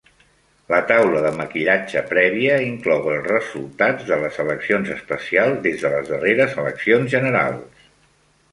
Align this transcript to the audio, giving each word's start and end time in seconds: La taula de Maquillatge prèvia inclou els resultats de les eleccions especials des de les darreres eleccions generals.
La 0.71 0.77
taula 0.91 1.19
de 1.25 1.31
Maquillatge 1.41 2.01
prèvia 2.13 2.55
inclou 2.69 3.05
els 3.11 3.29
resultats 3.33 4.09
de 4.09 4.19
les 4.23 4.41
eleccions 4.47 4.91
especials 4.97 5.63
des 5.69 5.85
de 5.87 5.95
les 5.97 6.13
darreres 6.15 6.59
eleccions 6.65 7.17
generals. 7.17 7.89